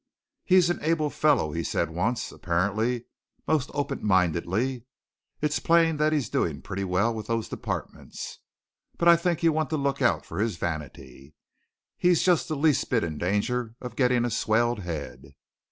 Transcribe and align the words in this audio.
"He's 0.43 0.71
an 0.71 0.79
able 0.81 1.11
fellow," 1.11 1.51
he 1.51 1.63
said 1.63 1.91
once, 1.91 2.31
apparently 2.31 3.05
most 3.45 3.69
open 3.75 4.03
mindedly. 4.03 4.85
"It's 5.41 5.59
plain 5.59 5.97
that 5.97 6.11
he's 6.11 6.27
doing 6.27 6.63
pretty 6.63 6.83
well 6.83 7.13
with 7.13 7.27
those 7.27 7.47
departments, 7.47 8.39
but 8.97 9.07
I 9.07 9.15
think 9.15 9.43
you 9.43 9.53
want 9.53 9.69
to 9.69 9.77
look 9.77 10.01
out 10.01 10.25
for 10.25 10.39
his 10.39 10.57
vanity. 10.57 11.35
He's 11.99 12.23
just 12.23 12.47
the 12.47 12.55
least 12.55 12.89
bit 12.89 13.03
in 13.03 13.19
danger 13.19 13.75
of 13.79 13.95
getting 13.95 14.25
a 14.25 14.31
swelled 14.31 14.79
head. 14.79 15.35